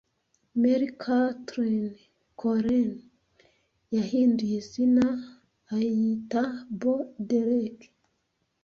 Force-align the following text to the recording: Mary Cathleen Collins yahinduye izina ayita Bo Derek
Mary 0.61 0.87
Cathleen 1.03 1.87
Collins 2.39 3.05
yahinduye 3.95 4.55
izina 4.63 5.05
ayita 5.75 6.41
Bo 6.79 6.93
Derek 7.27 7.79